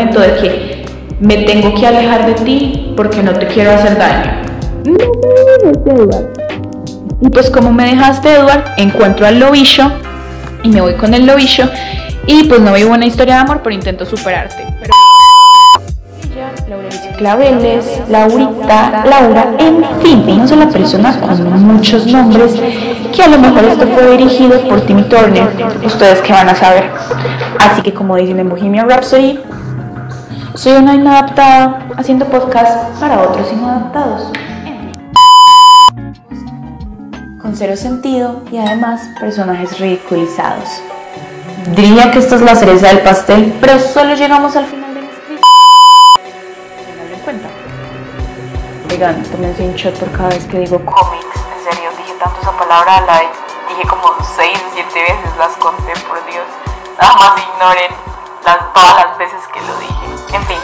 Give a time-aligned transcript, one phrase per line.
[0.00, 0.84] argumento de que
[1.20, 4.42] me tengo que alejar de ti porque no te quiero hacer daño.
[4.84, 6.28] No Edward.
[7.20, 9.92] Y pues como me dejaste, Edward, encuentro al lobillo
[10.62, 11.68] y me voy con el lobillo
[12.26, 14.64] y pues no vivo una historia de amor, pero intento superarte.
[14.80, 14.94] Pero...
[17.18, 22.54] Claveles, Laurita, Laura, en fin, una sola persona con muchos nombres
[23.14, 25.50] que a lo mejor esto fue dirigido por Timmy Turner,
[25.84, 26.84] ustedes que van a saber.
[27.58, 29.38] Así que como dicen en Bohemian Rhapsody,
[30.60, 34.30] soy una inadaptada haciendo podcast para otros inadaptados.
[37.40, 40.82] Con cero sentido y además personajes ridiculizados.
[41.74, 45.34] Diría que esto es la cereza del pastel, pero solo llegamos al final de nuestra
[45.34, 47.14] historia.
[47.14, 47.48] en cuenta.
[48.90, 51.24] Oigan, tómense un shot por cada vez que digo cómics.
[51.56, 53.22] En serio, dije tanto esa palabra, la
[53.70, 54.02] dije como
[54.36, 56.44] 6 o 7 veces, las conté, por Dios.
[57.00, 57.92] Nada más ignoren
[58.44, 60.09] las, todas las veces que lo dije.
[60.32, 60.58] En fin.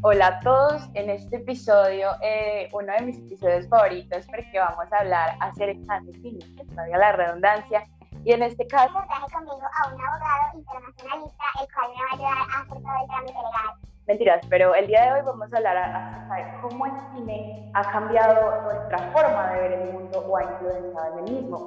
[0.00, 4.98] Hola a todos, en este episodio, eh, uno de mis episodios favoritos, porque vamos a
[5.00, 7.86] hablar acerca de cine, que la redundancia,
[8.24, 12.14] y en este caso traje conmigo a un abogado internacionalista, el cual me va a
[12.14, 13.91] ayudar a hacer todo el trámite legal.
[14.12, 17.82] Mentiras, pero el día de hoy vamos a hablar acerca de cómo el cine ha
[17.92, 21.66] cambiado nuestra forma de ver el mundo o ha influenciado en el mismo.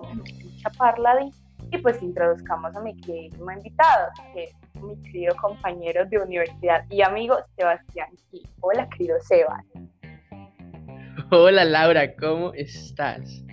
[0.58, 1.28] Chaparla
[1.72, 7.02] y pues introduzcamos a mi querido invitado, que es mi querido compañero de universidad y
[7.02, 8.10] amigo Sebastián
[8.62, 9.66] Hola, querido Sebas.
[11.32, 13.44] Hola, Laura, ¿cómo estás?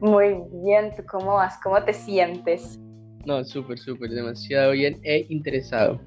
[0.00, 1.58] Muy bien, ¿tú cómo vas?
[1.60, 2.78] ¿Cómo te sientes?
[3.24, 6.00] No, súper, súper, demasiado bien e interesado.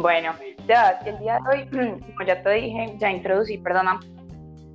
[0.00, 0.32] Bueno,
[0.68, 3.98] ya, el día de hoy, como ya te dije, ya introducí, perdona,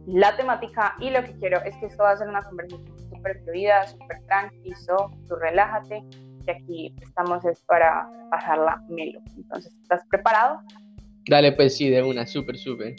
[0.06, 3.42] la temática y lo que quiero es que esto va a ser una conversación súper
[3.46, 6.04] fluida, súper tranquilo, tú relájate,
[6.46, 9.22] y aquí estamos es para pasarla melo.
[9.38, 10.60] Entonces, ¿estás preparado?
[11.30, 12.98] Dale, pues sí, de una, súper, súper.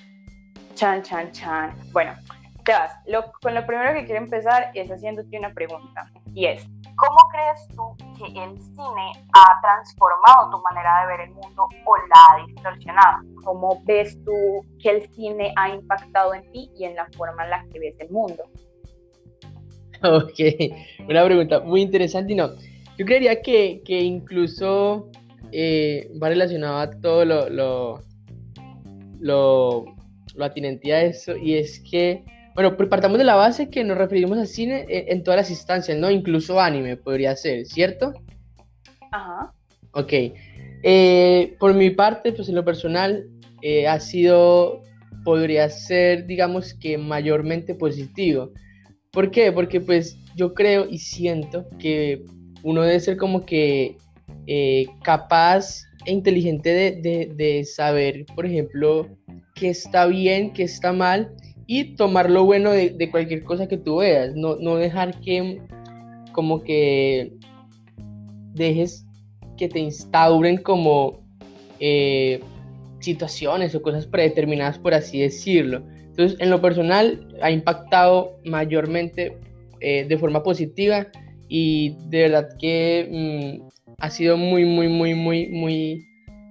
[0.77, 1.75] Chan, chan, chan.
[1.93, 2.15] Bueno,
[2.67, 7.17] ya lo, con lo primero que quiero empezar es haciéndote una pregunta, y es, ¿cómo
[7.31, 12.27] crees tú que el cine ha transformado tu manera de ver el mundo o la
[12.31, 13.25] ha distorsionado?
[13.45, 17.51] ¿Cómo ves tú que el cine ha impactado en ti y en la forma en
[17.51, 18.45] la que ves el mundo?
[20.03, 20.39] Ok,
[21.09, 22.51] una pregunta muy interesante y no,
[22.99, 25.09] yo creería que, que incluso
[25.51, 28.01] eh, va relacionado a todo lo, lo,
[29.21, 29.85] lo,
[30.35, 32.23] lo atinente a eso y es que
[32.55, 36.11] bueno, partamos de la base que nos referimos al cine en, todas las instancias, ¿no?
[36.11, 38.13] Incluso anime podría ser, ¿cierto?
[39.11, 39.53] Ajá.
[39.91, 40.13] Ok.
[40.85, 43.27] Eh, por mi parte, pues en lo personal,
[43.61, 44.83] eh, ha sido,
[45.25, 48.53] podría ser, digamos que mayormente positivo.
[49.11, 49.51] ¿Por qué?
[49.51, 52.23] Porque pues yo creo y siento que
[52.63, 53.97] uno debe ser como que
[54.47, 59.09] eh, capaz e inteligente de, de, de saber, por ejemplo,
[59.57, 61.35] qué está bien, qué está mal
[61.67, 65.61] y tomar lo bueno de, cualquier cosa que tú veas, no, no, dejar que
[66.33, 67.33] como que
[68.53, 69.07] dejes
[69.57, 71.21] que te instauren como
[71.81, 72.41] eh,
[73.01, 75.83] situaciones o cosas predeterminadas, por así decirlo.
[76.01, 79.37] Entonces, en lo personal, ha impactado mayormente
[79.81, 81.07] eh, de forma positiva
[81.49, 86.07] y de verdad que mm, ha sido muy, muy, muy, muy, muy...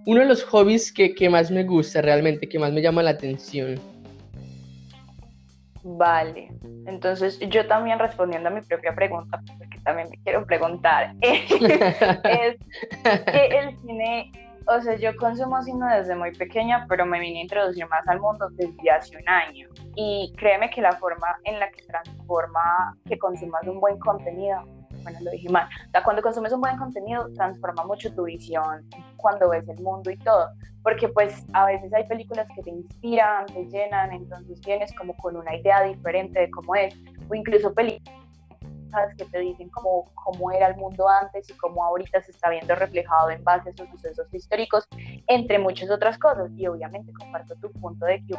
[0.05, 3.11] Uno de los hobbies que, que más me gusta realmente, que más me llama la
[3.11, 3.79] atención.
[5.85, 6.49] Vale,
[6.85, 13.47] entonces yo también respondiendo a mi propia pregunta, porque también me quiero preguntar, es que
[13.51, 14.31] el cine,
[14.65, 18.21] o sea, yo consumo cine desde muy pequeña, pero me vine a introducir más al
[18.21, 19.67] mundo desde hace un año.
[19.95, 24.63] Y créeme que la forma en la que transforma que consumas un buen contenido
[25.03, 25.67] bueno, lo dije mal.
[25.87, 28.87] O sea, cuando consumes un buen contenido, transforma mucho tu visión
[29.17, 30.49] cuando ves el mundo y todo.
[30.81, 35.37] Porque pues a veces hay películas que te inspiran, te llenan, entonces vienes como con
[35.37, 36.95] una idea diferente de cómo es.
[37.29, 38.22] O incluso películas
[39.17, 42.75] que te dicen cómo, cómo era el mundo antes y cómo ahorita se está viendo
[42.75, 44.87] reflejado en base a esos sucesos históricos,
[45.27, 46.51] entre muchas otras cosas.
[46.55, 48.35] Y obviamente comparto tu punto de que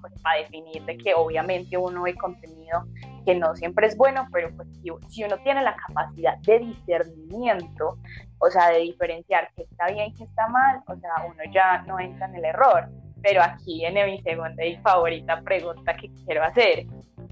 [0.00, 2.84] pues, para definir de que obviamente uno ve contenido
[3.24, 4.68] que no siempre es bueno, pero pues
[5.08, 7.98] si, uno tiene la capacidad de discernimiento,
[8.38, 11.82] o sea, de diferenciar qué está bien y qué está mal, o sea, uno ya
[11.82, 12.88] no entra en el error.
[13.22, 16.86] Pero aquí viene mi segunda y favorita pregunta que quiero hacer.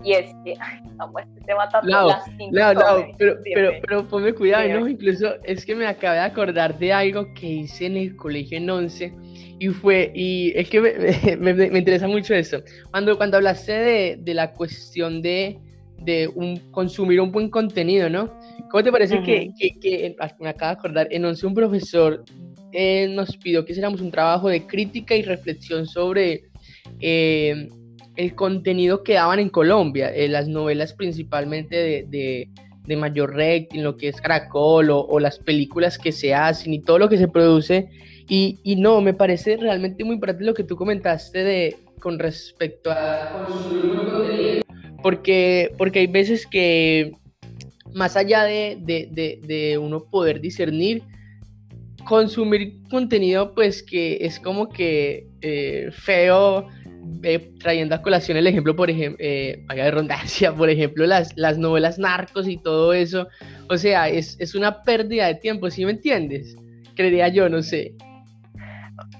[0.04, 1.88] Y es que, ay, amo este tema tanto.
[1.88, 4.68] No, las no, no, pero, pero, pero ponme cuidado.
[4.80, 4.88] ¿no?
[4.88, 8.70] Incluso es que me acabé de acordar de algo que hice en el colegio en
[8.70, 9.12] 11
[9.60, 10.80] y fue, y es que
[11.40, 12.62] me, me- interesa mucho eso.
[12.90, 15.58] Cuando, cuando hablaste de, de la cuestión de,
[15.98, 18.32] de un, consumir un buen contenido, ¿no?
[18.70, 19.50] ¿Cómo te parece que,
[19.80, 22.24] que- ah, me acabo de acordar, en 11 un profesor
[22.72, 26.42] eh, nos pidió que hiciéramos un trabajo de crítica y reflexión sobre
[27.00, 27.68] eh,
[28.18, 32.48] el contenido que daban en Colombia, eh, las novelas principalmente de, de,
[32.84, 36.98] de mayor rating, lo que es Caracol o, las películas que se hacen y todo
[36.98, 37.88] lo que se produce.
[38.28, 42.90] Y, y no, me parece realmente muy importante lo que tú comentaste de, con respecto
[42.90, 43.46] a
[45.00, 47.12] porque, porque hay veces que
[47.94, 51.04] más allá de, de, de, de uno poder discernir,
[52.04, 56.66] consumir contenido pues que es como que eh, feo,
[57.22, 61.98] eh, trayendo a colación el ejemplo, por ejemplo, eh, redundancia, por ejemplo, las, las novelas
[61.98, 63.28] narcos y todo eso,
[63.68, 66.56] o sea, es, es una pérdida de tiempo, ¿sí me entiendes?
[66.94, 67.94] Creería yo, no sé.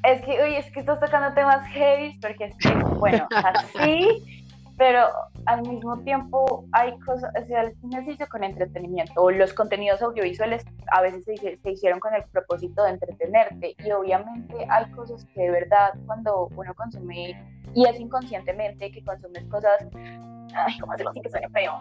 [0.05, 3.27] Es que, uy, es que estás tocando temas heavy, porque es que, bueno,
[3.77, 4.45] así,
[4.77, 5.07] pero
[5.49, 7.75] al mismo tiempo hay cosas, o sea, el
[8.05, 10.63] se hizo con entretenimiento, o los contenidos audiovisuales
[10.93, 15.41] a veces se, se hicieron con el propósito de entretenerte, y obviamente hay cosas que
[15.41, 17.43] de verdad cuando uno consume,
[17.75, 19.89] y es inconscientemente que consumes cosas,
[20.55, 21.73] ay, ¿cómo hacerlo sin que suene feo?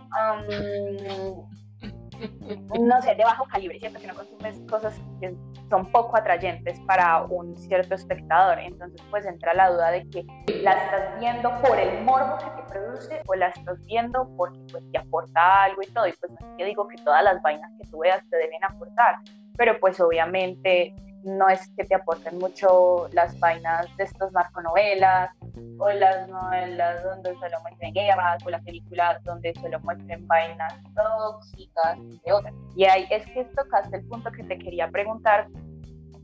[2.80, 4.00] No sé, de bajo calibre, ¿cierto?
[4.00, 5.36] Que no consumes cosas que
[5.70, 8.60] son poco atrayentes para un cierto espectador.
[8.60, 10.26] Entonces, pues entra la duda de que
[10.62, 14.84] la estás viendo por el morbo que te produce o la estás viendo porque pues,
[14.92, 16.08] te aporta algo y todo.
[16.08, 19.16] Y pues no que digo que todas las vainas que tú veas te deben aportar,
[19.58, 20.96] pero pues obviamente
[21.28, 25.30] no es que te aporten mucho las vainas de estas narconovelas
[25.78, 31.98] o las novelas donde solo muestren guerras o las películas donde solo muestren vainas tóxicas,
[32.26, 32.54] de otras.
[32.78, 35.48] Y ahí es que tocaste el punto que te quería preguntar,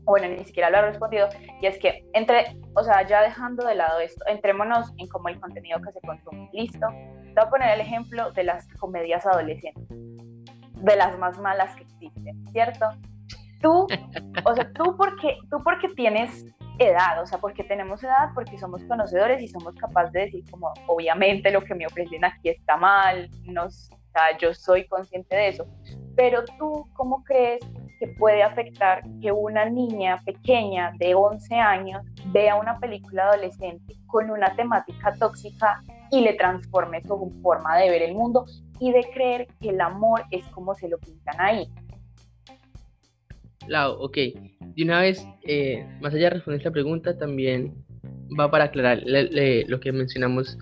[0.04, 1.28] bueno, ni siquiera lo he respondido,
[1.60, 5.38] y es que entre, o sea, ya dejando de lado esto, entrémonos en cómo el
[5.38, 6.86] contenido que se consume, listo.
[6.88, 11.82] Te voy a poner el ejemplo de las comedias adolescentes, de las más malas que
[11.82, 12.88] existen, ¿cierto?
[13.64, 13.86] Tú,
[14.44, 16.44] o sea, tú porque, tú porque tienes
[16.78, 20.70] edad, o sea, porque tenemos edad, porque somos conocedores y somos capaces de decir como,
[20.86, 25.48] obviamente lo que me ofrecen aquí está mal, nos, o sea, yo soy consciente de
[25.48, 25.66] eso,
[26.14, 27.60] pero tú, ¿cómo crees
[27.98, 34.30] que puede afectar que una niña pequeña de 11 años vea una película adolescente con
[34.30, 38.44] una temática tóxica y le transforme su forma de ver el mundo
[38.78, 41.66] y de creer que el amor es como se lo pintan ahí?
[43.68, 44.16] Lau, ok.
[44.76, 47.72] De una vez, eh, más allá de responder esta pregunta, también
[48.38, 50.58] va para aclarar le- le- lo que mencionamos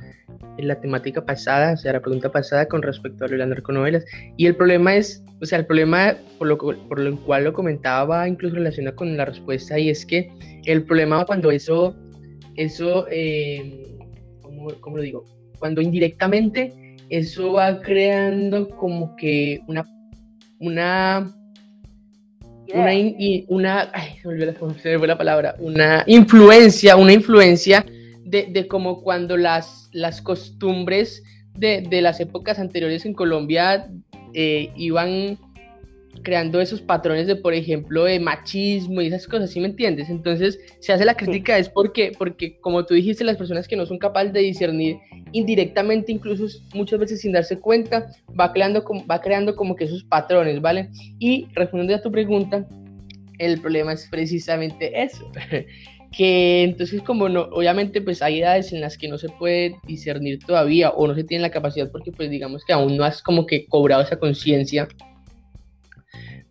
[0.58, 4.04] en la temática pasada, o sea, la pregunta pasada con respecto a las narconovelas.
[4.36, 8.28] Y el problema es, o sea, el problema por lo, por lo cual lo comentaba
[8.28, 10.30] incluso relacionado con la respuesta, y es que
[10.66, 11.96] el problema cuando eso,
[12.56, 13.96] eso, eh,
[14.42, 15.24] ¿cómo, cómo lo digo?
[15.58, 16.72] Cuando indirectamente
[17.08, 19.84] eso va creando como que una,
[20.60, 21.34] una
[22.74, 26.04] una, in- y una ay, se me olvidó la, se me fue la palabra, una
[26.06, 27.84] influencia, una influencia
[28.24, 31.22] de, de como cuando las, las costumbres
[31.54, 33.88] de, de las épocas anteriores en Colombia
[34.32, 35.38] eh, iban
[36.22, 40.08] creando esos patrones de, por ejemplo, de machismo y esas cosas, ¿sí me entiendes?
[40.10, 43.86] Entonces, se hace la crítica es porque, porque, como tú dijiste, las personas que no
[43.86, 44.96] son capaces de discernir
[45.32, 50.04] indirectamente, incluso muchas veces sin darse cuenta, va creando, como- va creando como que esos
[50.04, 50.90] patrones, ¿vale?
[51.18, 52.66] Y respondiendo a tu pregunta,
[53.38, 55.28] el problema es precisamente eso.
[56.16, 60.38] que entonces como no, obviamente pues hay edades en las que no se puede discernir
[60.40, 63.46] todavía o no se tiene la capacidad porque pues digamos que aún no has como
[63.46, 64.88] que cobrado esa conciencia.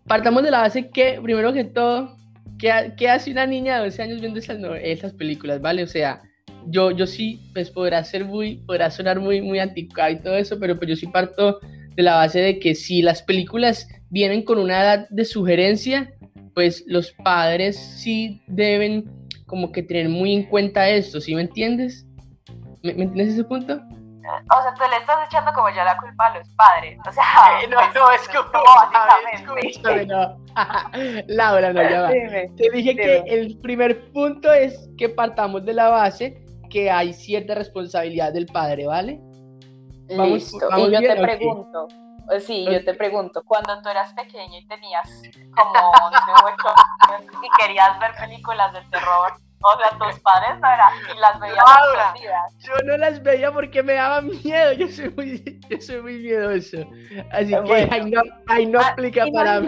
[0.07, 2.15] Partamos de la base que, primero que todo,
[2.59, 5.83] ¿qué, ha- qué hace una niña de 12 años viendo esas, esas películas, ¿vale?
[5.83, 6.21] O sea,
[6.67, 10.59] yo, yo sí, pues podrá ser muy, podrá sonar muy, muy anticuado y todo eso,
[10.59, 11.59] pero pues yo sí parto
[11.95, 16.13] de la base de que si las películas vienen con una edad de sugerencia,
[16.53, 19.05] pues los padres sí deben
[19.45, 22.05] como que tener muy en cuenta esto, ¿sí me entiendes?
[22.83, 23.81] ¿Me, me entiendes ese punto?
[24.23, 26.99] O sea, tú le estás echando como ya la culpa a los padres.
[27.07, 27.23] O sea,
[27.69, 29.67] básicamente.
[29.67, 30.37] escúchame, no.
[31.27, 32.09] Laura, no, ya va.
[32.09, 32.49] Dime.
[32.57, 33.33] Te dije que Dime.
[33.33, 38.87] el primer punto es que partamos de la base que hay cierta responsabilidad del padre,
[38.87, 39.19] ¿vale?
[40.07, 40.67] Listo.
[40.69, 41.87] vamos y yo bien, te pregunto,
[42.31, 45.09] eh, sí, yo te pregunto, cuando tú eras pequeño y tenías
[45.55, 46.73] como 18
[47.09, 51.63] años y querías ver películas de terror, o sea, tus padres eran, y las veías
[51.65, 52.13] Ahora,
[52.59, 56.77] Yo no las veía porque me daba miedo, yo soy muy, yo soy muy miedoso.
[57.31, 59.67] Así que ahí no, ahí no aplica para mí.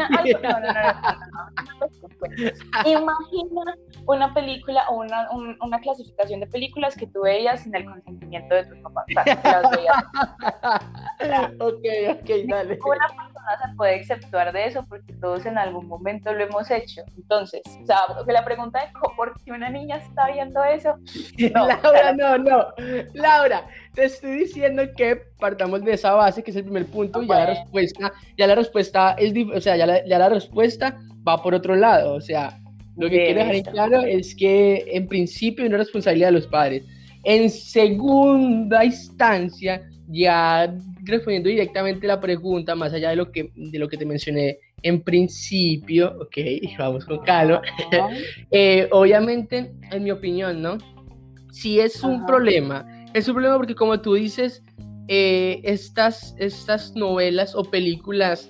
[2.73, 7.73] Ay, imagina una película o una, un- una clasificación de películas que tú veías sin
[7.75, 9.05] el consentimiento de tus papás.
[9.09, 9.95] O sea, que las veías.
[11.59, 11.85] ok,
[12.21, 12.79] ok, dale.
[12.85, 17.01] Una persona se puede exceptuar de eso porque todos en algún momento lo hemos hecho.
[17.15, 20.95] Entonces, o sea, la pregunta de por qué una niña está viendo eso,
[21.53, 22.65] no, Laura, no, no.
[23.13, 27.27] Laura, te estoy diciendo que partamos de esa base, que es el primer punto, y
[27.27, 31.41] ya la respuesta, ya la respuesta es, o sea, ya la, ya la respuesta va
[31.41, 32.13] por otro lado.
[32.15, 32.59] O sea,
[32.95, 36.33] lo que Bien, quiero dejar en claro es que en principio es una responsabilidad de
[36.33, 36.83] los padres.
[37.23, 43.87] En segunda instancia, ya respondiendo directamente la pregunta, más allá de lo que, de lo
[43.87, 46.37] que te mencioné en principio, ok,
[46.77, 47.61] vamos con calma.
[48.51, 50.77] Eh, obviamente, en mi opinión, ¿no?
[51.51, 54.63] Si es un problema, es un problema porque como tú dices,
[55.07, 58.49] eh, estas, estas novelas o películas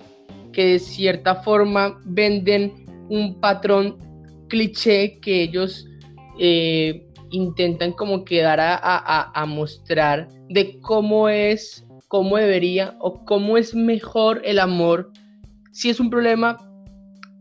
[0.52, 3.98] que de cierta forma venden un patrón
[4.54, 5.88] cliché que ellos
[6.38, 14.44] eh, intentan como quedar a, mostrar de cómo es, cómo debería o cómo es mejor
[14.46, 15.12] el amor,
[15.72, 16.58] si es un problema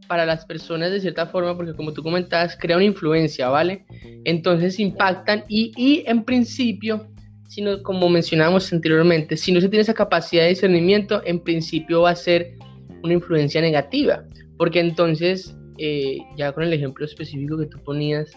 [0.08, 3.84] para las personas de cierta forma, porque como tú comentabas, crea una influencia, ¿vale?
[4.24, 7.08] Entonces impactan y, y en principio,
[7.46, 12.02] si no, como mencionábamos anteriormente, si no se tiene esa capacidad de discernimiento, en principio
[12.02, 12.54] va a ser
[13.02, 14.24] una influencia negativa,
[14.56, 18.30] porque entonces, eh, ya con el ejemplo específico que tú ponías,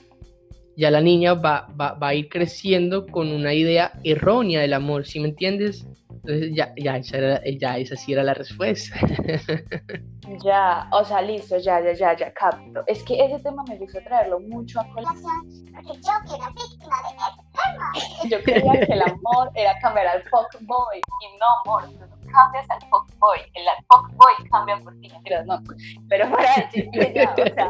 [0.77, 5.05] ya la niña va, va, va a ir creciendo con una idea errónea del amor,
[5.05, 5.87] ¿sí me entiendes?
[6.09, 8.95] Entonces ya, ya, esa, era- ya esa sí era la respuesta.
[10.43, 12.83] Ya, o sea, listo, ya, ya, ya, ya, capto.
[12.87, 15.31] Es que ese tema me gusta traerlo mucho a colación.
[15.71, 17.91] Porque yo que era víctima de ese tema.
[18.31, 22.81] Yo creía que el amor era cambiar al fuckboy y no, amor, no cambias al
[22.89, 25.61] fuckboy, el fuckboy cambia por ti, mentiras, no.
[26.09, 27.69] Pero para decirte ya, o sea,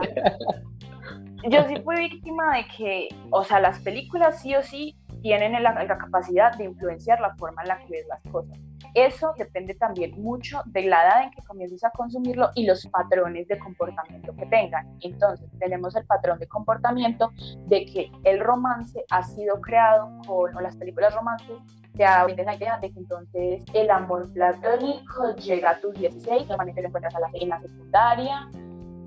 [1.49, 5.83] yo sí fui víctima de que, o sea, las películas sí o sí tienen la,
[5.83, 8.57] la capacidad de influenciar la forma en la que ves las cosas.
[8.93, 13.47] Eso depende también mucho de la edad en que comiences a consumirlo y los patrones
[13.47, 14.97] de comportamiento que tengan.
[15.01, 17.31] Entonces, tenemos el patrón de comportamiento
[17.67, 21.57] de que el romance ha sido creado con, o las películas romances
[21.95, 26.81] te venden la idea de que entonces el amor platónico llega a tus 16, normalmente
[26.81, 28.49] lo encuentras a la, en la secundaria,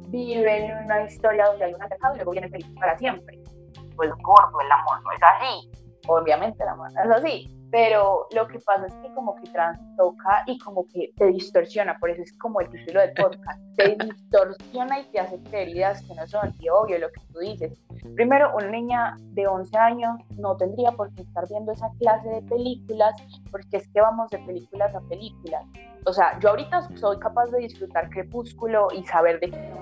[0.08, 3.38] viven una historia donde hay un atacado y luego vienen felices para siempre.
[3.96, 5.70] Pues gordo, el amor no es así.
[6.06, 10.44] Obviamente el amor no es así, pero lo que pasa es que como que trastoca
[10.46, 15.00] y como que te distorsiona, por eso es como el título del podcast, te distorsiona
[15.00, 17.78] y te hace creer ideas que no son, y obvio lo que tú dices.
[18.14, 22.42] Primero, una niña de 11 años no tendría por qué estar viendo esa clase de
[22.42, 23.14] películas,
[23.50, 25.64] porque es que vamos de películas a películas.
[26.06, 29.78] O sea, yo ahorita soy capaz de disfrutar Crepúsculo y saber de qué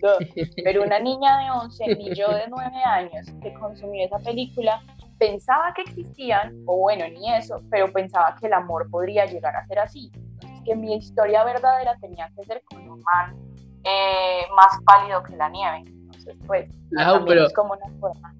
[0.64, 4.82] pero una niña de 11 ni yo de 9 años que consumía esa película
[5.20, 9.64] pensaba que existían, o bueno, ni eso, pero pensaba que el amor podría llegar a
[9.66, 10.10] ser así.
[10.14, 13.36] Entonces, que mi historia verdadera tenía que ser con un man
[13.84, 15.84] eh, más pálido que la nieve.
[15.86, 18.34] Entonces, pues, Claro, también pero- es como una forma.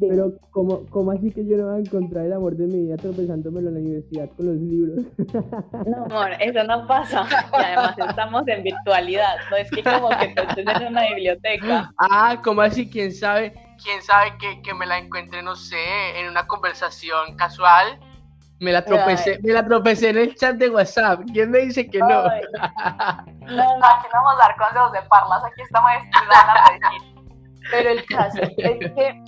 [0.00, 2.96] Pero, ¿cómo, ¿cómo así que yo no voy a encontrar el amor de mi vida
[2.96, 5.06] tropezándomelo en la universidad con los libros?
[5.86, 7.24] No, amor, eso no pasa.
[7.52, 11.92] Y además estamos en virtualidad, no es que como que tú estés en una biblioteca.
[11.96, 12.90] Ah, ¿cómo así?
[12.90, 13.52] ¿Quién sabe?
[13.82, 17.98] ¿Quién sabe que, que me la encuentre, no sé, en una conversación casual?
[18.60, 21.20] Me la tropecé, me la tropecé en el chat de WhatsApp.
[21.32, 22.24] ¿Quién me dice que no?
[22.28, 22.42] Ay.
[23.44, 25.90] No, no, aquí no vamos a dar consejos de parlas, aquí estamos.
[27.70, 29.22] Pero el caso es que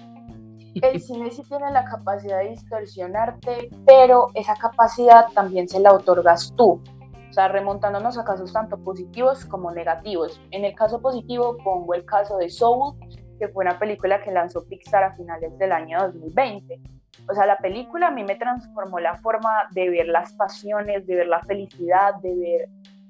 [0.83, 6.55] el cine sí tiene la capacidad de distorsionarte, pero esa capacidad también se la otorgas
[6.57, 6.83] tú.
[7.29, 10.41] O sea, remontándonos a casos tanto positivos como negativos.
[10.51, 12.95] En el caso positivo pongo el caso de Soul,
[13.39, 16.81] que fue una película que lanzó Pixar a finales del año 2020.
[17.29, 21.17] O sea, la película a mí me transformó la forma de ver las pasiones, de
[21.17, 22.69] ver la felicidad, de ver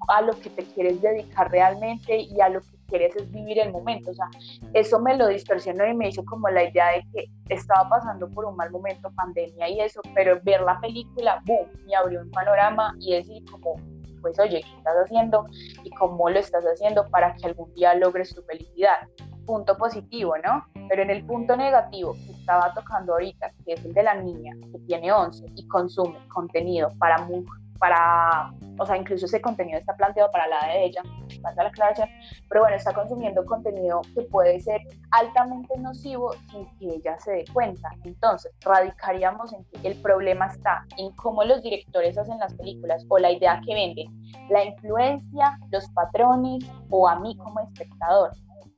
[0.09, 3.73] a lo que te quieres dedicar realmente y a lo que quieres es vivir el
[3.73, 4.11] momento.
[4.11, 4.29] O sea,
[4.73, 8.45] eso me lo distorsionó y me hizo como la idea de que estaba pasando por
[8.45, 12.95] un mal momento, pandemia y eso, pero ver la película, boom, me abrió un panorama
[13.01, 13.75] y decir como,
[14.21, 15.47] pues oye, ¿qué estás haciendo
[15.85, 19.09] y cómo lo estás haciendo para que algún día logres tu felicidad?
[19.47, 20.65] Punto positivo, ¿no?
[20.89, 24.55] Pero en el punto negativo que estaba tocando ahorita, que es el de la niña
[24.73, 27.45] que tiene 11 y consume contenido para mu-
[27.79, 31.03] para, o sea, incluso ese contenido está planteado para la de ella,
[31.43, 32.09] la aclaración,
[32.49, 37.45] pero bueno, está consumiendo contenido que puede ser altamente nocivo sin que ella se dé
[37.53, 37.91] cuenta.
[38.05, 43.19] Entonces, radicaríamos en que el problema está en cómo los directores hacen las películas o
[43.19, 44.09] la idea que venden,
[44.49, 48.31] la influencia, los patrones o a mí como espectador.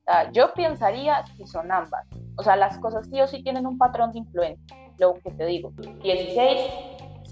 [0.09, 2.07] Sea, yo pensaría que son ambas.
[2.35, 4.75] O sea, las cosas sí o sí tienen un patrón de influencia.
[4.97, 6.61] Lo que te digo, 16,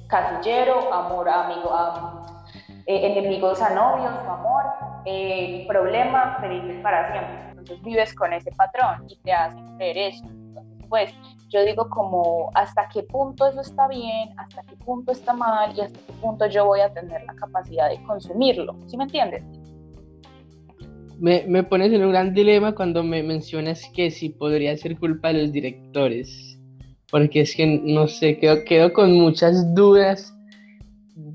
[0.05, 1.71] casillero, amor, amigo,
[2.85, 4.63] eh, enemigos a novios, amor,
[5.05, 7.49] eh, problema, feliz para siempre.
[7.49, 10.25] Entonces vives con ese patrón y te hacen creer eso.
[10.25, 11.15] Entonces, pues
[11.49, 15.81] yo digo como hasta qué punto eso está bien, hasta qué punto está mal y
[15.81, 18.75] hasta qué punto yo voy a tener la capacidad de consumirlo.
[18.85, 19.43] ¿Sí me entiendes?
[21.19, 25.29] Me, me pones en un gran dilema cuando me mencionas que si podría ser culpa
[25.29, 26.57] de los directores
[27.09, 30.33] porque es que no sé, quedo, quedo con muchas dudas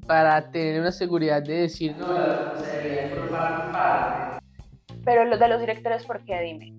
[0.07, 2.07] para tener una seguridad de decir, no,
[5.05, 6.41] Pero los de los directores, ¿por qué?
[6.43, 6.75] Dime.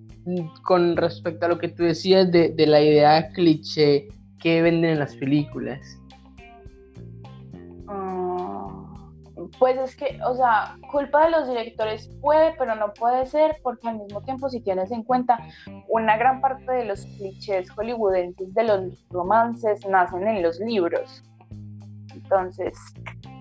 [0.63, 4.07] Con respecto a lo que tú decías de, de la idea cliché
[4.39, 5.79] que venden en las películas.
[9.60, 13.88] Pues es que, o sea, culpa de los directores puede, pero no puede ser, porque
[13.88, 15.38] al mismo tiempo, si tienes en cuenta,
[15.88, 21.24] una gran parte de los clichés hollywoodenses de los romances nacen en los libros.
[22.13, 22.77] Entonces,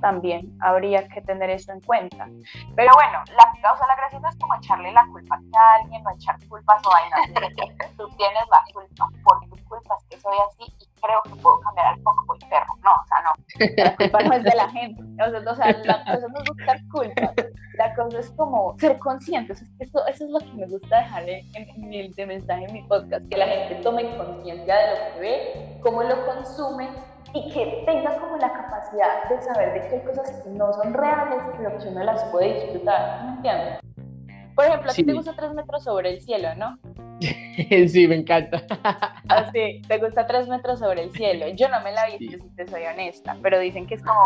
[0.02, 2.28] también habría que tener eso en cuenta.
[2.76, 6.06] Pero bueno, la, o sea, la gracia no es como echarle la culpa a alguien
[6.06, 7.20] o echar culpas o vainas.
[7.96, 12.00] Tú tienes la culpa por tus culpas que soy así creo que puedo cambiar al
[12.00, 12.74] poco y perro.
[12.82, 13.84] No, o sea, no.
[13.84, 15.02] La culpa no es de la gente.
[15.02, 17.34] O sea, la cosa no es buscar culpas.
[17.74, 19.54] La cosa es como ser consciente.
[19.78, 23.26] eso, es lo que me gusta dejar en, en, el de mensaje en mi podcast,
[23.28, 26.88] que la gente tome conciencia de lo que ve, cómo lo consume
[27.34, 31.78] y que tenga como la capacidad de saber de hay cosas no son reales, pero
[31.78, 33.78] que uno las puede disfrutar, ¿me entiendes?
[34.54, 36.78] Por ejemplo, a ti te gusta tres metros sobre el cielo, ¿no?
[37.88, 38.62] sí, me encanta.
[39.28, 41.46] ah, sí, te gusta tres metros sobre el cielo.
[41.54, 44.20] Yo no me la vi, si te soy honesta, pero dicen que es como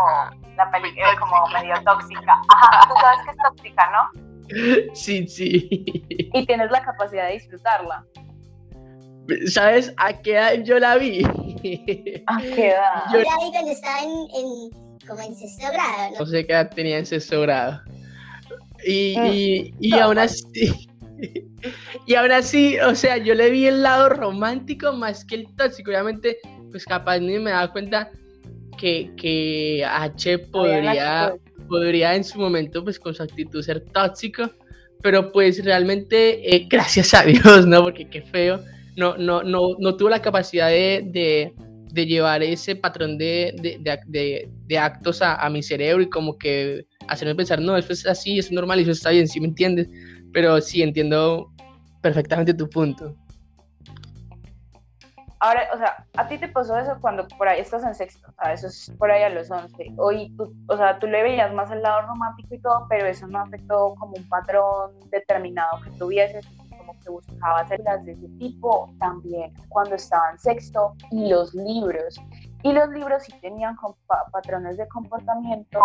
[0.55, 2.33] la película, como medio tóxica.
[2.49, 4.27] Ajá, tú sabes que es tóxica, ¿no?
[4.93, 5.67] Sí, sí.
[6.33, 8.05] Y tienes la capacidad de disfrutarla.
[9.47, 11.21] ¿Sabes a qué edad yo la vi?
[12.27, 13.03] ¿A qué edad?
[13.11, 14.69] Yo la vi cuando estaba en,
[15.05, 16.19] como en sexto grado, ¿no?
[16.19, 17.81] No sé qué edad tenía en sexto grado.
[18.87, 20.87] Y, y, y aún así,
[22.05, 25.91] y aún así, o sea, yo le vi el lado romántico más que el tóxico.
[25.91, 26.37] Obviamente,
[26.71, 28.11] pues capaz ni me daba cuenta
[28.77, 31.35] que, que H podría,
[31.67, 34.49] podría en su momento, pues con su actitud ser tóxico.
[35.01, 37.83] Pero pues realmente, eh, gracias a Dios, ¿no?
[37.83, 38.59] Porque qué feo
[38.97, 41.53] no, no, no, no tuvo la capacidad de,
[41.93, 43.79] llevar ese patrón de,
[44.67, 48.51] de actos a, mi cerebro y como que hacerme pensar, no, eso es así, es
[48.51, 49.89] normal y eso está bien, ¿sí me entiendes?
[50.33, 51.51] Pero sí entiendo
[52.01, 53.15] perfectamente tu punto.
[55.39, 58.33] Ahora, o sea, a ti te pasó eso cuando por ahí estás en sexto, o
[58.33, 59.93] sea, eso es por ahí a los 11.
[59.97, 63.27] Hoy, tú, o sea, tú le veías más el lado romántico y todo, pero eso
[63.27, 66.45] no afectó como un patrón determinado que tuvieses
[67.03, 72.19] que buscaba hacer de ese tipo también cuando estaba en sexto y los libros.
[72.67, 73.77] Y los libros sí tenían
[74.29, 75.79] patrones de comportamiento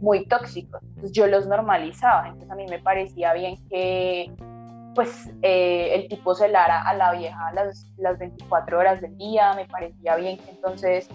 [0.00, 0.82] muy tóxicos.
[0.82, 2.28] Entonces yo los normalizaba.
[2.28, 4.32] Entonces a mí me parecía bien que
[4.94, 9.52] pues eh, el tipo celara a la vieja las, las 24 horas del día.
[9.54, 11.06] Me parecía bien que entonces...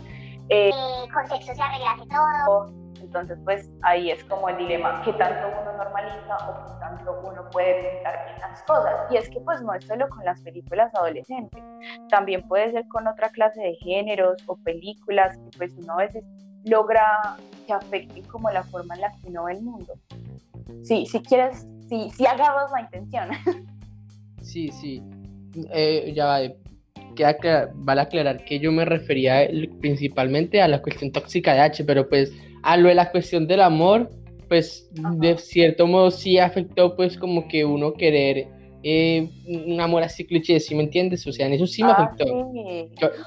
[0.49, 0.69] Eh,
[1.11, 5.77] con sexo se arreglase todo entonces, pues ahí es como el dilema, ¿qué tanto uno
[5.77, 8.93] normaliza o qué tanto uno puede pintar bien las cosas?
[9.11, 11.63] Y es que pues no es solo con las películas adolescentes,
[12.09, 16.23] también puede ser con otra clase de géneros o películas que pues uno a veces
[16.65, 17.37] logra
[17.67, 19.93] que afecten como la forma en la que uno ve el mundo.
[20.83, 23.29] Sí, si quieres, si, si agarras la intención.
[24.41, 25.01] Sí, sí.
[25.73, 26.39] Eh, ya va,
[27.15, 29.47] queda vale aclarar que yo me refería
[29.79, 32.31] principalmente a la cuestión tóxica de H, pero pues
[32.65, 34.09] a lo de la cuestión del amor,
[34.49, 38.47] pues de cierto modo sí afectó pues como que uno querer
[38.81, 41.25] eh, un amor así cliché, ¿sí me entiendes?
[41.27, 42.51] O sea, en eso sí me ah, afectó.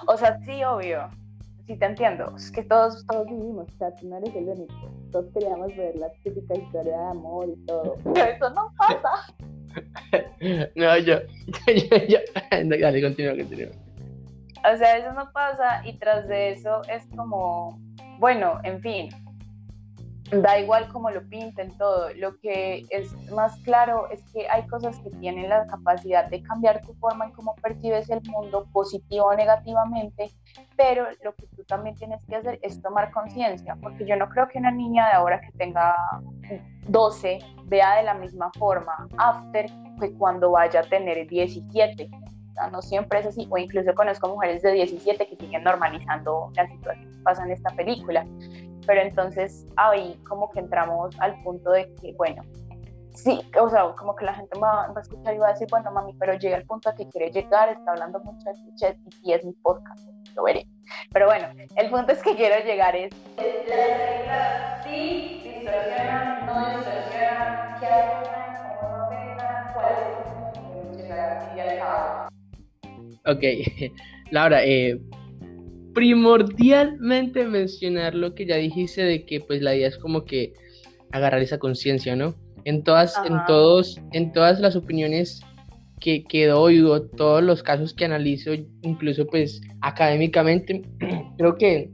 [0.08, 1.08] O sea, sí, obvio.
[1.68, 2.34] Sí, te entiendo.
[2.36, 4.92] Es que todos, todos vivimos, o sea, tú no eres el único.
[5.12, 7.96] Todos queríamos ver la típica historia de amor y todo.
[8.12, 9.34] Pero eso no pasa.
[10.74, 11.18] no, yo,
[11.66, 12.18] yo, yo,
[12.50, 13.70] dale, continúa, continúa.
[14.72, 17.80] O sea, eso no pasa y tras de eso es como,
[18.18, 19.08] bueno, en fin,
[20.30, 24.98] da igual cómo lo pinten todo, lo que es más claro es que hay cosas
[25.00, 29.34] que tienen la capacidad de cambiar tu forma en cómo percibes el mundo, positivo o
[29.34, 30.30] negativamente,
[30.76, 34.48] pero lo que tú también tienes que hacer es tomar conciencia, porque yo no creo
[34.48, 35.94] que una niña de ahora que tenga
[36.88, 39.66] 12 vea de la misma forma after
[39.98, 42.10] que cuando vaya a tener 17.
[42.70, 47.12] no siempre es así, o incluso conozco mujeres de 17 que siguen normalizando la situación
[47.12, 48.26] que pasa en esta película
[48.88, 52.42] pero entonces ahí como que entramos al punto de que, bueno,
[53.14, 55.92] sí, o sea, como que la gente va, a escuchar y va a decir, bueno,
[55.92, 59.34] mami, pero llega al punto a que quiere llegar, está hablando mucho de chat y
[59.34, 60.66] es mi podcast, lo veré.
[61.12, 63.12] Pero bueno, el punto es que quiero llegar es...
[63.36, 67.88] Las sí distorsionan, no distorsionan, qué
[68.80, 69.10] cómo no
[71.60, 72.28] al cabo.
[73.26, 73.44] Ok,
[74.30, 74.98] Laura, eh,
[75.98, 80.52] primordialmente mencionar lo que ya dijiste de que pues la idea es como que
[81.10, 82.36] agarrar esa conciencia, ¿no?
[82.64, 85.40] En todas, en todos, en todas las opiniones
[85.98, 90.82] que, que oigo, todos los casos que analizo, incluso pues académicamente,
[91.36, 91.90] creo que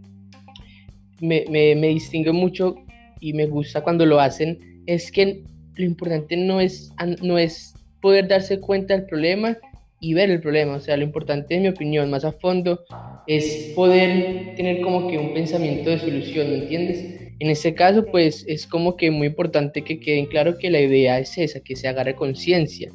[1.22, 2.74] me, me, me distingue mucho
[3.20, 5.44] y me gusta cuando lo hacen, es que
[5.76, 9.56] lo importante no es, no es poder darse cuenta del problema,
[10.04, 10.74] y ver el problema.
[10.74, 12.84] O sea, lo importante, en mi opinión, más a fondo,
[13.26, 17.32] es poder tener como que un pensamiento de solución, ¿me entiendes?
[17.38, 21.18] En este caso, pues es como que muy importante que queden claro que la idea
[21.18, 22.92] es esa, que se agarre conciencia,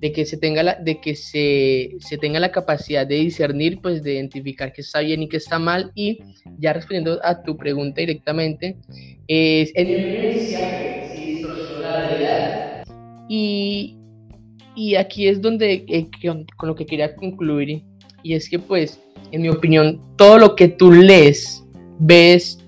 [0.00, 4.02] de que se tenga la, de que se, se, tenga la capacidad de discernir, pues
[4.02, 5.92] de identificar qué está bien y qué está mal.
[5.94, 6.18] Y
[6.58, 8.76] ya respondiendo a tu pregunta directamente,
[9.26, 9.88] es en.
[13.32, 13.99] Y,
[14.74, 16.08] y aquí es donde, eh,
[16.56, 17.82] con lo que quería concluir,
[18.22, 19.00] y es que pues,
[19.32, 21.64] en mi opinión, todo lo que tú lees,
[21.98, 22.58] ves,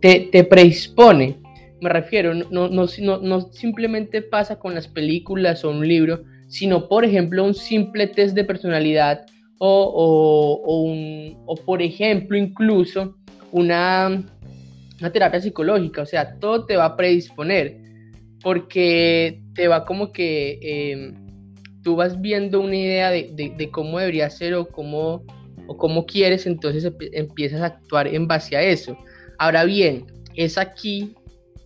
[0.00, 1.36] te, te predispone.
[1.80, 6.88] Me refiero, no, no, no, no simplemente pasa con las películas o un libro, sino,
[6.88, 9.24] por ejemplo, un simple test de personalidad
[9.58, 13.16] o, o, o, un, o por ejemplo, incluso
[13.52, 14.22] una,
[15.00, 16.02] una terapia psicológica.
[16.02, 17.78] O sea, todo te va a predisponer
[18.42, 21.14] porque te va como que em,
[21.82, 25.22] tú vas viendo una idea de, cómo debería ser o cómo,
[25.66, 28.96] o cómo quieres, entonces empiezas a actuar en base a eso.
[29.38, 31.14] Ahora bien, es aquí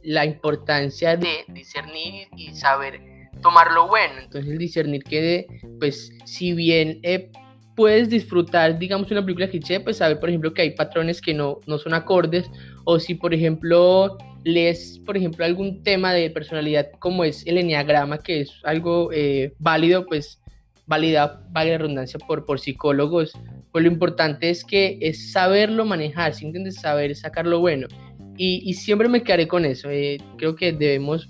[0.02, 3.00] la importancia de discernir y saber
[3.40, 4.14] tomar lo bueno.
[4.24, 5.46] Entonces discernir que,
[5.78, 7.30] pues, si bien eh,
[7.76, 11.61] puedes disfrutar, digamos, una película cliché, pues saber, por ejemplo, que hay patrones que no,
[11.68, 12.50] no son acordes,
[12.85, 18.18] o si, por ejemplo, lees, por ejemplo, algún tema de personalidad como es el enneagrama,
[18.18, 20.40] que es algo eh, válido, pues
[20.87, 23.33] válida, vale redundancia, por, por psicólogos,
[23.73, 27.88] pues lo importante es que es saberlo manejar, si entiendes, saber sacar lo bueno.
[28.37, 29.88] Y, y siempre me quedaré con eso.
[29.90, 31.29] Eh, creo que debemos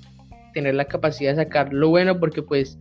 [0.53, 2.79] tener la capacidad de sacar lo bueno porque pues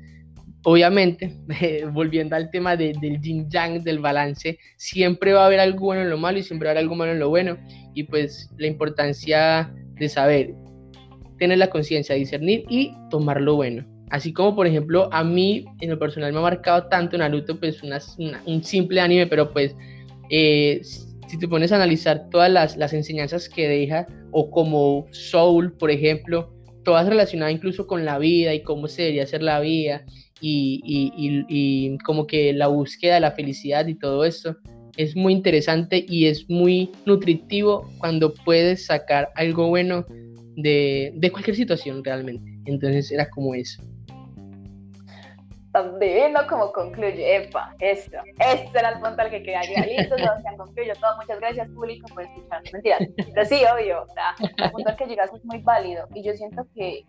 [0.63, 1.33] obviamente,
[1.91, 6.09] volviendo al tema del yin yang, del balance, siempre va a haber algo bueno en
[6.09, 7.57] lo malo y siempre va a haber algo malo en lo bueno.
[7.93, 10.53] Y pues la importancia de saber
[11.37, 13.85] tener la conciencia, discernir y tomar lo bueno.
[14.09, 17.81] Así como, por ejemplo, a mí en lo personal me ha marcado tanto Naruto, pues
[18.45, 19.75] un simple anime, pero pues
[20.29, 20.81] eh,
[21.27, 25.89] si te pones a analizar todas las, las enseñanzas que deja, o como Soul, por
[25.89, 30.05] ejemplo, todas relacionadas incluso con la vida y cómo se debería hacer la vida,
[30.45, 30.81] y,
[31.15, 34.57] y, y, como que la búsqueda de la felicidad y todo eso
[34.97, 40.05] es muy interesante y es muy nutritivo cuando puedes sacar algo bueno
[40.57, 42.51] de, de cualquier situación realmente.
[42.65, 43.81] Entonces era como eso.
[45.71, 47.37] Tan divino como concluye.
[47.37, 48.17] Epa, esto.
[48.37, 49.87] Este era el punto al que quería llegar.
[49.87, 51.15] Listo, Sebastián, concluyo todo.
[51.21, 52.61] Muchas gracias, público, por escuchar.
[52.71, 53.01] Mentiras.
[53.33, 54.05] Pero sí, obvio.
[54.57, 56.07] el punto al que llegas es muy válido.
[56.13, 57.03] Y yo siento que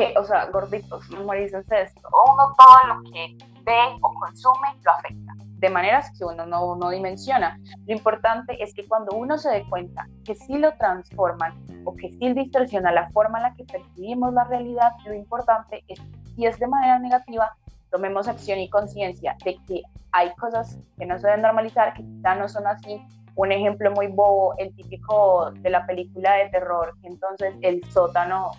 [0.00, 2.08] que, o sea, gorditos, memorizan esto.
[2.26, 6.90] Uno todo lo que ve o consume lo afecta, de maneras que uno no, no
[6.90, 7.58] dimensiona.
[7.86, 11.52] Lo importante es que cuando uno se dé cuenta que sí lo transforman
[11.84, 16.00] o que sí distorsiona la forma en la que percibimos la realidad, lo importante es,
[16.34, 17.54] si es de manera negativa,
[17.90, 19.82] tomemos acción y conciencia de que
[20.12, 23.02] hay cosas que no se deben normalizar, que quizá no son así.
[23.36, 28.50] Un ejemplo muy bobo, el típico de la película de terror, que entonces el sótano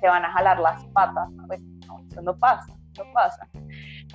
[0.00, 3.48] te van a jalar las patas, pues no, no pasa, no pasa.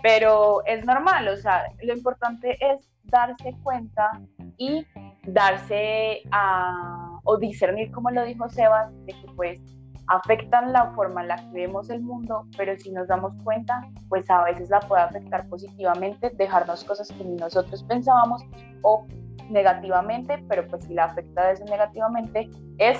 [0.01, 4.11] Pero es normal, o sea, lo importante es darse cuenta
[4.57, 4.85] y
[5.27, 9.61] darse a, o discernir, como lo dijo Sebas, de que pues
[10.07, 14.29] afectan la forma en la que vemos el mundo, pero si nos damos cuenta, pues
[14.29, 18.43] a veces la puede afectar positivamente, dejarnos cosas que ni nosotros pensábamos
[18.83, 19.07] o
[19.49, 22.99] negativamente, pero pues si la afecta desde negativamente es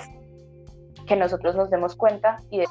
[1.06, 2.66] que nosotros nos demos cuenta y de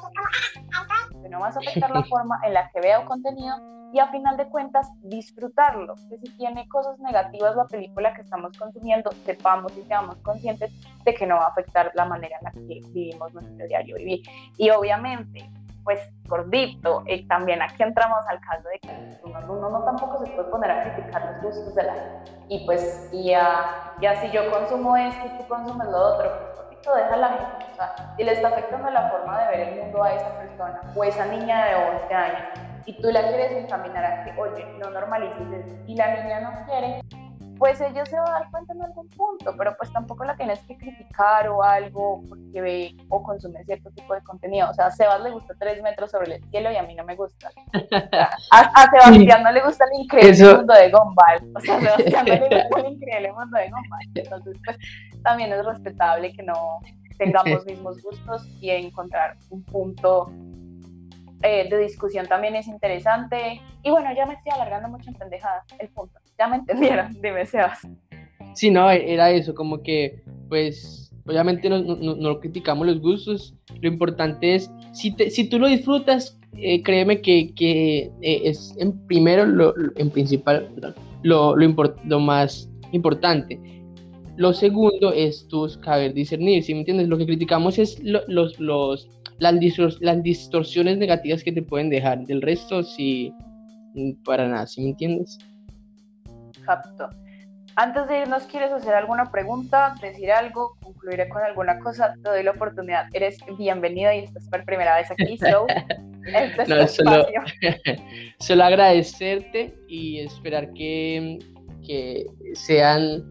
[1.21, 3.55] que no vas a afectar la forma en la que veo contenido
[3.95, 5.95] y a final de cuentas disfrutarlo.
[6.09, 10.71] Que si tiene cosas negativas la película que estamos consumiendo, sepamos y seamos conscientes
[11.03, 14.21] de que no va a afectar la manera en la que vivimos nuestro diario vivir.
[14.57, 15.49] Y obviamente,
[15.85, 20.49] pues gordito, y también aquí entramos al caso de que uno, no tampoco se puede
[20.49, 22.23] poner a criticar los gustos de la.
[22.49, 26.54] Y pues, y ya, ya si yo consumo esto y tú consumes lo otro,
[26.85, 27.65] gordito, deja la gente.
[27.71, 30.81] O sea, si le está afectando la forma de ver el mundo a esa persona
[30.95, 32.43] o esa niña de 11 años
[32.85, 37.01] y tú la quieres encaminar a que, oye, no normalices y la niña no quiere,
[37.57, 40.59] pues ella se va a dar cuenta en algún punto, pero pues tampoco la tienes
[40.63, 44.69] que criticar o algo porque ve o consume cierto tipo de contenido.
[44.69, 47.05] O sea, a Sebas le gusta tres metros sobre el cielo y a mí no
[47.05, 47.49] me gusta.
[48.51, 51.55] a, Sebastián no le gusta el increíble mundo de Gumball.
[51.55, 54.09] O sea, a Sebastián no le gusta el increíble mundo de Gumball.
[54.15, 54.77] Entonces, pues
[55.23, 56.79] también es respetable que no
[57.17, 60.29] tengamos mismos gustos y encontrar un punto
[61.41, 63.61] eh, de discusión también es interesante.
[63.83, 66.19] Y bueno, ya me estoy alargando mucho en pendejadas, el punto.
[66.37, 67.87] Ya me entendieron, dime, Sebas.
[68.53, 73.87] Sí, no, era eso, como que, pues, obviamente no, no, no criticamos los gustos, lo
[73.87, 78.97] importante es, si, te, si tú lo disfrutas, eh, créeme que, que eh, es en
[79.07, 80.69] primero, lo, en principal,
[81.23, 83.59] lo, lo, lo más importante.
[84.37, 87.07] Lo segundo es tu saber discernir, si me entiendes?
[87.07, 89.55] Lo que criticamos es los, los, las,
[90.01, 92.25] las distorsiones negativas que te pueden dejar.
[92.25, 93.33] Del resto, sí,
[94.23, 95.37] para nada, ¿sí me entiendes?
[96.65, 97.09] Exacto.
[97.75, 102.15] Antes de irnos, ¿quieres hacer alguna pregunta, decir algo, concluiré con alguna cosa?
[102.23, 103.07] Te doy la oportunidad.
[103.13, 105.67] Eres bienvenido y estás por primera vez aquí, so
[106.25, 107.25] este no, solo,
[108.39, 111.37] solo, agradecerte y esperar que,
[111.85, 113.23] que sean,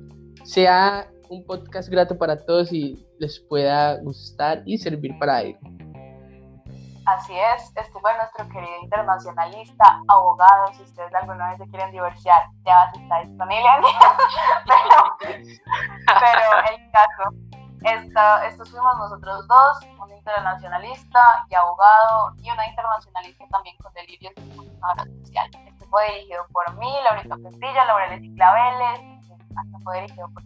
[0.44, 5.58] sea un podcast grato para todos y les pueda gustar y servir para ello.
[7.06, 12.42] Así es, este fue nuestro querido internacionalista, abogado, si ustedes alguna vez se quieren divorciar,
[12.64, 13.68] ya está disponible,
[16.06, 16.40] pero,
[16.70, 17.30] el caso,
[17.82, 24.34] esta, estos fuimos nosotros dos, un internacionalista y abogado, y una internacionalista también con delirios
[24.36, 25.50] de comunicadora social.
[25.66, 30.42] Este fue dirigido por mí, Laurita Castilla, Laureles y Claveles, este fue dirigido por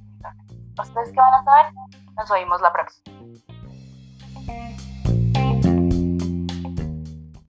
[0.80, 1.72] ¿Ustedes qué van a saber?
[2.16, 3.16] Nos oímos la próxima.